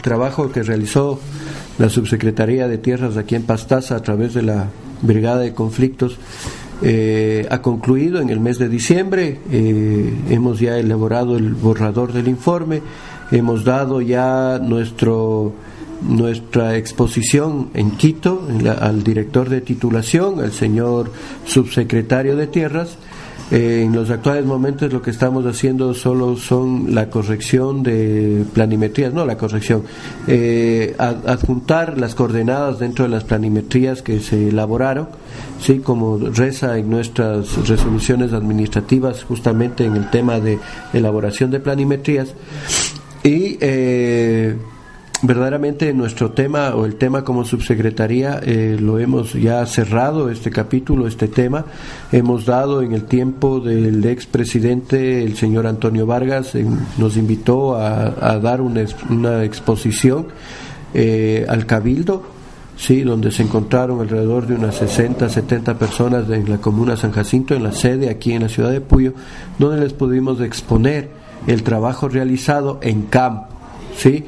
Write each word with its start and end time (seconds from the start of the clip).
trabajo 0.00 0.50
que 0.50 0.62
realizó 0.62 1.20
la 1.78 1.88
Subsecretaría 1.88 2.68
de 2.68 2.78
Tierras 2.78 3.16
aquí 3.16 3.34
en 3.34 3.44
Pastaza 3.44 3.96
a 3.96 4.02
través 4.02 4.34
de 4.34 4.42
la 4.42 4.68
Brigada 5.02 5.40
de 5.40 5.54
Conflictos 5.54 6.18
eh, 6.82 7.46
ha 7.50 7.60
concluido 7.60 8.22
en 8.22 8.30
el 8.30 8.40
mes 8.40 8.58
de 8.58 8.68
diciembre. 8.68 9.38
Eh, 9.50 10.14
hemos 10.30 10.60
ya 10.60 10.78
elaborado 10.78 11.36
el 11.36 11.54
borrador 11.54 12.12
del 12.12 12.28
informe, 12.28 12.80
hemos 13.30 13.64
dado 13.64 14.00
ya 14.00 14.58
nuestro 14.58 15.52
nuestra 16.00 16.78
exposición 16.78 17.68
en 17.74 17.90
Quito 17.90 18.48
al 18.80 19.02
director 19.04 19.50
de 19.50 19.60
titulación, 19.60 20.40
el 20.42 20.52
señor 20.52 21.12
subsecretario 21.44 22.36
de 22.36 22.46
Tierras, 22.46 22.96
eh, 23.50 23.82
en 23.84 23.92
los 23.92 24.10
actuales 24.10 24.44
momentos 24.44 24.92
lo 24.92 25.02
que 25.02 25.10
estamos 25.10 25.44
haciendo 25.44 25.92
solo 25.94 26.36
son 26.36 26.94
la 26.94 27.10
corrección 27.10 27.82
de 27.82 28.44
planimetrías, 28.52 29.12
no 29.12 29.26
la 29.26 29.36
corrección, 29.36 29.82
eh, 30.26 30.94
adjuntar 30.98 31.98
las 31.98 32.14
coordenadas 32.14 32.78
dentro 32.78 33.04
de 33.04 33.10
las 33.10 33.24
planimetrías 33.24 34.02
que 34.02 34.20
se 34.20 34.48
elaboraron, 34.48 35.08
sí, 35.60 35.80
como 35.80 36.18
reza 36.18 36.78
en 36.78 36.90
nuestras 36.90 37.68
resoluciones 37.68 38.32
administrativas 38.32 39.24
justamente 39.24 39.84
en 39.84 39.96
el 39.96 40.10
tema 40.10 40.38
de 40.38 40.58
elaboración 40.92 41.50
de 41.50 41.60
planimetrías. 41.60 42.34
Y 43.22 43.58
eh, 43.60 44.56
verdaderamente 45.22 45.92
nuestro 45.92 46.30
tema 46.30 46.74
o 46.74 46.86
el 46.86 46.96
tema 46.96 47.24
como 47.24 47.44
subsecretaría 47.44 48.40
eh, 48.42 48.76
lo 48.80 48.98
hemos 48.98 49.34
ya 49.34 49.64
cerrado 49.66 50.30
este 50.30 50.50
capítulo, 50.50 51.06
este 51.06 51.28
tema. 51.28 51.66
Hemos 52.10 52.46
dado 52.46 52.82
en 52.82 52.92
el 52.92 53.04
tiempo 53.04 53.60
del 53.60 54.04
expresidente, 54.06 55.22
el 55.22 55.36
señor 55.36 55.66
Antonio 55.66 56.06
Vargas, 56.06 56.52
nos 56.96 57.16
invitó 57.16 57.76
a, 57.76 58.38
dar 58.38 58.60
una, 58.60 58.84
una 59.10 59.44
exposición 59.44 60.28
eh, 60.94 61.44
al 61.48 61.66
Cabildo, 61.66 62.22
sí, 62.76 63.02
donde 63.02 63.30
se 63.30 63.42
encontraron 63.42 64.00
alrededor 64.00 64.46
de 64.46 64.54
unas 64.54 64.76
60, 64.76 65.28
70 65.28 65.78
personas 65.78 66.30
en 66.30 66.48
la 66.48 66.58
comuna 66.58 66.96
San 66.96 67.12
Jacinto, 67.12 67.54
en 67.54 67.62
la 67.62 67.72
sede 67.72 68.08
aquí 68.08 68.32
en 68.32 68.42
la 68.42 68.48
ciudad 68.48 68.70
de 68.70 68.80
Puyo, 68.80 69.12
donde 69.58 69.80
les 69.80 69.92
pudimos 69.92 70.40
exponer 70.40 71.10
el 71.46 71.62
trabajo 71.62 72.08
realizado 72.08 72.78
en 72.82 73.02
campo, 73.02 73.48
sí 73.96 74.24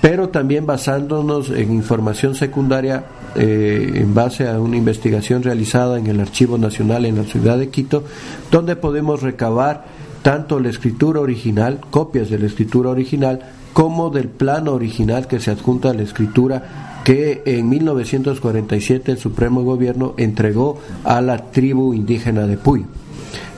pero 0.00 0.30
también 0.30 0.66
basándonos 0.66 1.50
en 1.50 1.72
información 1.72 2.34
secundaria 2.34 3.04
eh, 3.36 3.92
en 3.94 4.14
base 4.14 4.48
a 4.48 4.58
una 4.58 4.76
investigación 4.76 5.42
realizada 5.42 5.98
en 5.98 6.06
el 6.06 6.20
Archivo 6.20 6.58
Nacional 6.58 7.04
en 7.04 7.16
la 7.16 7.24
ciudad 7.24 7.58
de 7.58 7.68
Quito, 7.68 8.04
donde 8.50 8.76
podemos 8.76 9.22
recabar 9.22 9.84
tanto 10.22 10.58
la 10.58 10.68
escritura 10.68 11.20
original, 11.20 11.80
copias 11.90 12.30
de 12.30 12.38
la 12.38 12.46
escritura 12.46 12.90
original, 12.90 13.40
como 13.72 14.10
del 14.10 14.28
plano 14.28 14.72
original 14.72 15.26
que 15.26 15.40
se 15.40 15.50
adjunta 15.50 15.90
a 15.90 15.94
la 15.94 16.02
escritura 16.02 17.00
que 17.04 17.42
en 17.46 17.68
1947 17.68 19.12
el 19.12 19.18
Supremo 19.18 19.62
Gobierno 19.62 20.14
entregó 20.18 20.78
a 21.04 21.20
la 21.20 21.50
tribu 21.50 21.94
indígena 21.94 22.46
de 22.46 22.56
Puy. 22.56 22.84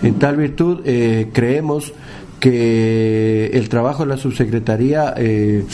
En 0.03 0.19
tal 0.19 0.37
virtud, 0.37 0.81
eh, 0.85 1.31
creemos 1.33 1.93
que 2.39 3.51
el 3.55 3.69
trabajo 3.69 4.03
de 4.03 4.11
la 4.11 4.17
subsecretaría 4.17 5.15
eh, 5.17 5.65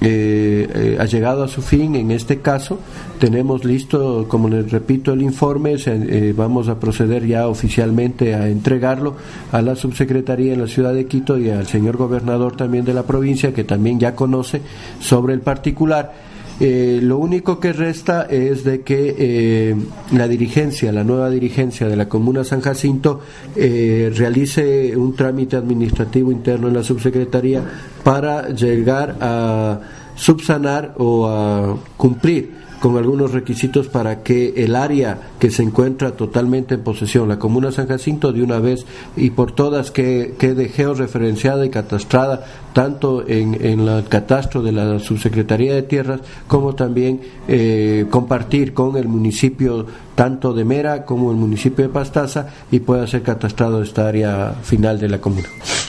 eh, 0.00 0.68
eh, 0.74 0.96
ha 1.00 1.04
llegado 1.06 1.44
a 1.44 1.48
su 1.48 1.62
fin 1.62 1.94
en 1.96 2.10
este 2.10 2.40
caso. 2.40 2.78
Tenemos 3.18 3.64
listo, 3.64 4.26
como 4.28 4.48
les 4.48 4.70
repito, 4.70 5.12
el 5.12 5.22
informe. 5.22 5.76
Eh, 5.86 6.34
vamos 6.36 6.68
a 6.68 6.78
proceder 6.78 7.26
ya 7.26 7.48
oficialmente 7.48 8.34
a 8.34 8.48
entregarlo 8.48 9.14
a 9.52 9.62
la 9.62 9.76
subsecretaría 9.76 10.52
en 10.52 10.60
la 10.60 10.68
ciudad 10.68 10.92
de 10.92 11.06
Quito 11.06 11.38
y 11.38 11.50
al 11.50 11.66
señor 11.66 11.96
gobernador 11.96 12.56
también 12.56 12.84
de 12.84 12.94
la 12.94 13.04
provincia, 13.04 13.54
que 13.54 13.64
también 13.64 13.98
ya 13.98 14.14
conoce 14.14 14.60
sobre 15.00 15.34
el 15.34 15.40
particular. 15.40 16.33
Eh, 16.60 17.00
lo 17.02 17.18
único 17.18 17.58
que 17.58 17.72
resta 17.72 18.22
es 18.22 18.62
de 18.64 18.82
que 18.82 19.76
la 20.12 20.28
dirigencia, 20.28 20.92
la 20.92 21.04
nueva 21.04 21.28
dirigencia 21.30 21.88
de 21.88 21.96
la 21.96 22.08
Comuna 22.08 22.44
San 22.44 22.60
Jacinto, 22.60 23.20
realice 23.56 24.96
un 24.96 25.14
trámite 25.14 25.56
administrativo 25.56 26.30
interno 26.30 26.68
en 26.68 26.74
la 26.74 26.82
subsecretaría 26.84 27.62
para 28.04 28.48
llegar 28.50 29.16
a 29.20 29.80
subsanar 30.14 30.94
o 30.98 31.26
a 31.26 31.76
cumplir 31.96 32.63
con 32.84 32.98
algunos 32.98 33.32
requisitos 33.32 33.88
para 33.88 34.22
que 34.22 34.62
el 34.62 34.76
área 34.76 35.18
que 35.38 35.50
se 35.50 35.62
encuentra 35.62 36.10
totalmente 36.10 36.74
en 36.74 36.82
posesión, 36.82 37.30
la 37.30 37.38
comuna 37.38 37.72
San 37.72 37.88
Jacinto, 37.88 38.30
de 38.30 38.42
una 38.42 38.58
vez 38.58 38.84
y 39.16 39.30
por 39.30 39.52
todas 39.52 39.90
que 39.90 40.34
quede 40.38 40.68
georreferenciada 40.68 41.64
y 41.64 41.70
catastrada 41.70 42.44
tanto 42.74 43.26
en, 43.26 43.54
en 43.64 43.88
el 43.88 44.04
catastro 44.04 44.62
de 44.62 44.72
la 44.72 44.98
Subsecretaría 44.98 45.72
de 45.72 45.80
Tierras 45.80 46.20
como 46.46 46.74
también 46.74 47.22
eh, 47.48 48.04
compartir 48.10 48.74
con 48.74 48.98
el 48.98 49.08
municipio 49.08 49.86
tanto 50.14 50.52
de 50.52 50.66
Mera 50.66 51.06
como 51.06 51.30
el 51.30 51.38
municipio 51.38 51.86
de 51.86 51.90
Pastaza 51.90 52.48
y 52.70 52.80
pueda 52.80 53.06
ser 53.06 53.22
catastrado 53.22 53.82
esta 53.82 54.06
área 54.06 54.52
final 54.62 55.00
de 55.00 55.08
la 55.08 55.22
comuna. 55.22 55.48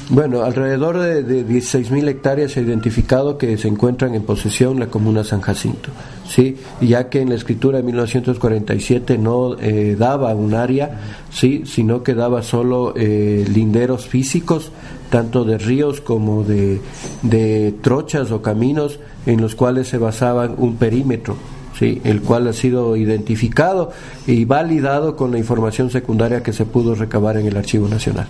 Bueno, 0.09 0.43
alrededor 0.43 0.99
de, 0.99 1.23
de 1.23 1.43
16.000 1.47 2.07
hectáreas 2.07 2.51
se 2.51 2.59
ha 2.59 2.63
identificado 2.63 3.39
que 3.39 3.57
se 3.57 3.67
encuentran 3.67 4.13
en 4.13 4.21
posesión 4.21 4.79
la 4.79 4.85
comuna 4.85 5.23
San 5.23 5.41
Jacinto, 5.41 5.89
¿sí? 6.27 6.57
ya 6.79 7.09
que 7.09 7.21
en 7.21 7.29
la 7.29 7.35
escritura 7.35 7.77
de 7.77 7.83
1947 7.83 9.17
no 9.17 9.57
eh, 9.59 9.95
daba 9.97 10.35
un 10.35 10.53
área, 10.53 10.99
¿sí? 11.31 11.63
sino 11.65 12.03
que 12.03 12.13
daba 12.13 12.43
solo 12.43 12.93
eh, 12.95 13.45
linderos 13.51 14.05
físicos, 14.05 14.71
tanto 15.09 15.43
de 15.43 15.57
ríos 15.57 16.01
como 16.01 16.43
de, 16.43 16.81
de 17.23 17.73
trochas 17.81 18.29
o 18.31 18.43
caminos 18.43 18.99
en 19.25 19.41
los 19.41 19.55
cuales 19.55 19.87
se 19.87 19.97
basaban 19.97 20.53
un 20.57 20.75
perímetro. 20.75 21.35
¿sí? 21.77 21.99
el 22.03 22.21
cual 22.21 22.47
ha 22.47 22.53
sido 22.53 22.95
identificado 22.95 23.91
y 24.27 24.45
validado 24.45 25.15
con 25.15 25.31
la 25.31 25.37
información 25.37 25.89
secundaria 25.89 26.41
que 26.41 26.53
se 26.53 26.65
pudo 26.65 26.95
recabar 26.95 27.37
en 27.37 27.47
el 27.47 27.57
Archivo 27.57 27.87
Nacional. 27.89 28.27